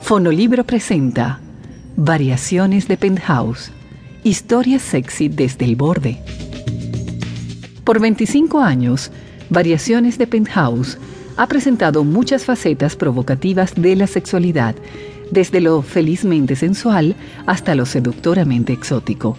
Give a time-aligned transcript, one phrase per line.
[0.00, 1.40] Fonolibro presenta
[1.96, 3.72] Variaciones de Penthouse.
[4.24, 6.22] Historias sexy desde el borde.
[7.84, 9.10] Por 25 años,
[9.50, 10.98] Variaciones de Penthouse
[11.36, 14.74] ha presentado muchas facetas provocativas de la sexualidad,
[15.30, 17.14] desde lo felizmente sensual
[17.46, 19.36] hasta lo seductoramente exótico.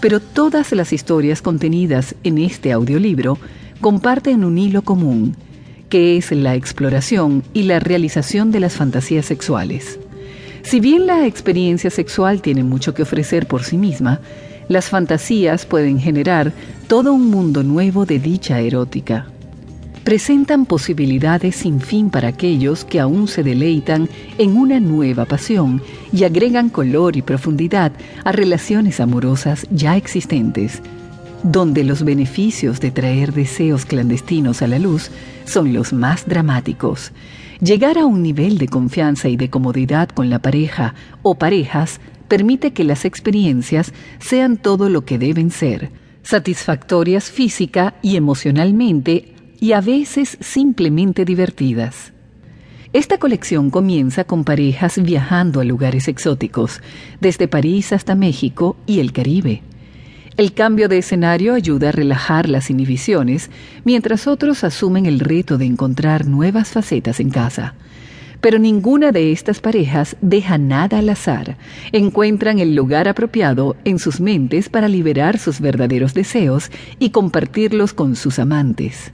[0.00, 3.38] Pero todas las historias contenidas en este audiolibro
[3.80, 5.36] comparten un hilo común,
[5.94, 10.00] que es la exploración y la realización de las fantasías sexuales.
[10.64, 14.18] Si bien la experiencia sexual tiene mucho que ofrecer por sí misma,
[14.66, 16.52] las fantasías pueden generar
[16.88, 19.28] todo un mundo nuevo de dicha erótica.
[20.02, 25.80] Presentan posibilidades sin fin para aquellos que aún se deleitan en una nueva pasión
[26.12, 27.92] y agregan color y profundidad
[28.24, 30.82] a relaciones amorosas ya existentes,
[31.44, 35.12] donde los beneficios de traer deseos clandestinos a la luz
[35.44, 37.12] son los más dramáticos
[37.60, 42.72] Llegar a un nivel de confianza y de comodidad con la pareja o parejas permite
[42.72, 45.90] que las experiencias sean todo lo que deben ser,
[46.22, 52.12] satisfactorias física y emocionalmente y a veces simplemente divertidas.
[52.92, 56.80] Esta colección comienza con parejas viajando a lugares exóticos,
[57.20, 59.62] desde París hasta México y el Caribe.
[60.36, 63.50] El cambio de escenario ayuda a relajar las inhibiciones,
[63.84, 67.74] mientras otros asumen el reto de encontrar nuevas facetas en casa.
[68.40, 71.56] Pero ninguna de estas parejas deja nada al azar.
[71.92, 78.16] Encuentran el lugar apropiado en sus mentes para liberar sus verdaderos deseos y compartirlos con
[78.16, 79.12] sus amantes.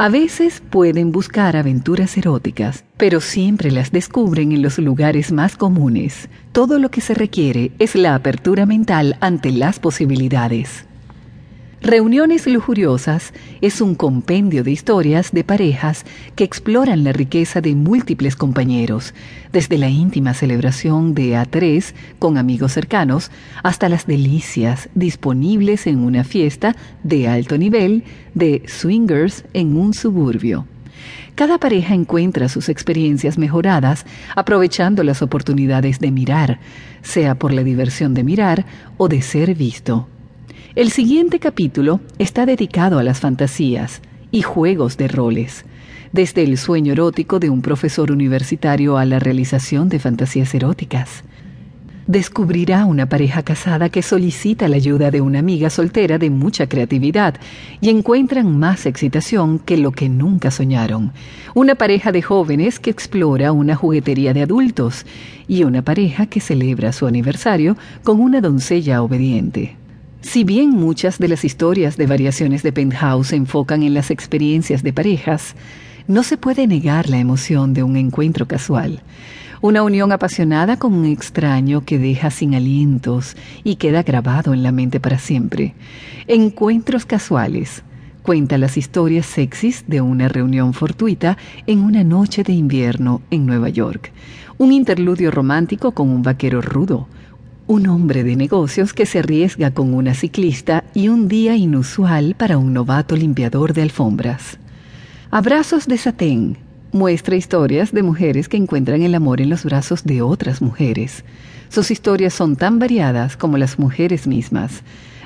[0.00, 6.28] A veces pueden buscar aventuras eróticas, pero siempre las descubren en los lugares más comunes.
[6.52, 10.87] Todo lo que se requiere es la apertura mental ante las posibilidades.
[11.80, 16.04] Reuniones Lujuriosas es un compendio de historias de parejas
[16.34, 19.14] que exploran la riqueza de múltiples compañeros,
[19.52, 23.30] desde la íntima celebración de A3 con amigos cercanos
[23.62, 28.02] hasta las delicias disponibles en una fiesta de alto nivel
[28.34, 30.66] de swingers en un suburbio.
[31.36, 34.04] Cada pareja encuentra sus experiencias mejoradas
[34.34, 36.58] aprovechando las oportunidades de mirar,
[37.02, 38.66] sea por la diversión de mirar
[38.96, 40.08] o de ser visto.
[40.78, 44.00] El siguiente capítulo está dedicado a las fantasías
[44.30, 45.64] y juegos de roles,
[46.12, 51.24] desde el sueño erótico de un profesor universitario a la realización de fantasías eróticas.
[52.06, 57.34] Descubrirá una pareja casada que solicita la ayuda de una amiga soltera de mucha creatividad
[57.80, 61.12] y encuentran más excitación que lo que nunca soñaron.
[61.56, 65.06] Una pareja de jóvenes que explora una juguetería de adultos
[65.48, 69.77] y una pareja que celebra su aniversario con una doncella obediente.
[70.20, 74.82] Si bien muchas de las historias de variaciones de Penthouse se enfocan en las experiencias
[74.82, 75.54] de parejas,
[76.08, 79.00] no se puede negar la emoción de un encuentro casual.
[79.60, 84.72] Una unión apasionada con un extraño que deja sin alientos y queda grabado en la
[84.72, 85.74] mente para siempre.
[86.26, 87.82] Encuentros casuales.
[88.22, 93.68] Cuenta las historias sexys de una reunión fortuita en una noche de invierno en Nueva
[93.68, 94.12] York.
[94.58, 97.08] Un interludio romántico con un vaquero rudo
[97.68, 102.56] un hombre de negocios que se arriesga con una ciclista y un día inusual para
[102.56, 104.58] un novato limpiador de alfombras.
[105.30, 106.56] Abrazos de satén
[106.92, 111.24] muestra historias de mujeres que encuentran el amor en los brazos de otras mujeres.
[111.68, 114.82] Sus historias son tan variadas como las mujeres mismas.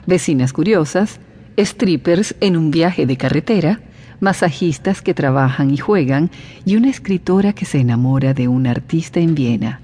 [0.07, 1.21] Vecinas curiosas,
[1.57, 3.79] strippers en un viaje de carretera,
[4.19, 6.29] masajistas que trabajan y juegan
[6.65, 9.82] y una escritora que se enamora de un artista en Viena.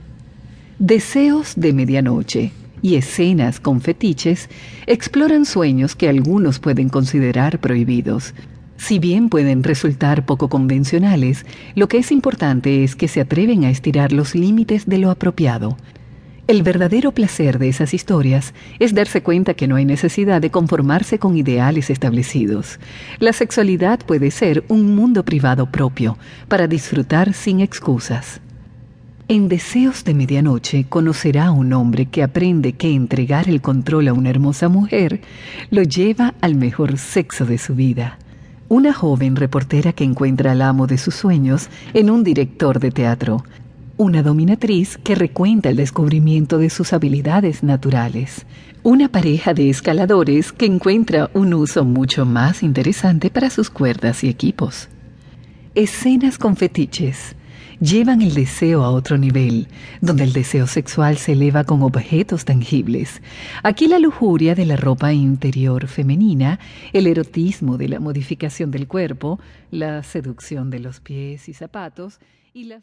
[0.78, 2.52] Deseos de medianoche
[2.82, 4.48] y escenas con fetiches
[4.86, 8.32] exploran sueños que algunos pueden considerar prohibidos.
[8.76, 13.70] Si bien pueden resultar poco convencionales, lo que es importante es que se atreven a
[13.70, 15.76] estirar los límites de lo apropiado.
[16.46, 21.18] El verdadero placer de esas historias es darse cuenta que no hay necesidad de conformarse
[21.18, 22.78] con ideales establecidos.
[23.18, 26.16] La sexualidad puede ser un mundo privado propio
[26.46, 28.40] para disfrutar sin excusas.
[29.30, 34.14] En Deseos de Medianoche conocerá a un hombre que aprende que entregar el control a
[34.14, 35.20] una hermosa mujer
[35.70, 38.18] lo lleva al mejor sexo de su vida.
[38.70, 43.44] Una joven reportera que encuentra al amo de sus sueños en un director de teatro.
[43.98, 48.46] Una dominatriz que recuenta el descubrimiento de sus habilidades naturales.
[48.82, 54.30] Una pareja de escaladores que encuentra un uso mucho más interesante para sus cuerdas y
[54.30, 54.88] equipos.
[55.74, 57.36] Escenas con fetiches
[57.80, 59.68] llevan el deseo a otro nivel,
[60.00, 63.22] donde el deseo sexual se eleva con objetos tangibles.
[63.62, 66.58] Aquí la lujuria de la ropa interior femenina,
[66.92, 69.38] el erotismo de la modificación del cuerpo,
[69.70, 72.18] la seducción de los pies y zapatos
[72.52, 72.82] y las